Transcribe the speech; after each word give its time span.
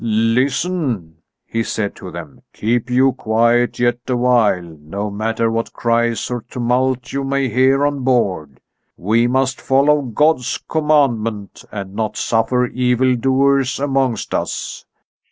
"Listen," 0.03 1.17
he 1.45 1.61
said 1.61 1.95
to 1.97 2.09
them; 2.09 2.41
"keep 2.53 2.89
you 2.89 3.11
quiet 3.11 3.77
yet 3.77 3.99
awhile, 4.07 4.75
no 4.81 5.11
matter 5.11 5.51
what 5.51 5.73
cries 5.73 6.31
or 6.31 6.43
tumult 6.49 7.13
you 7.13 7.23
may 7.23 7.49
hear 7.49 7.85
on 7.85 7.99
board. 7.99 8.59
We 8.97 9.27
must 9.27 9.61
follow 9.61 10.01
God's 10.01 10.57
commandment 10.67 11.63
and 11.71 11.93
not 11.93 12.17
suffer 12.17 12.65
evildoers 12.65 13.79
amongst 13.79 14.33
us. 14.33 14.87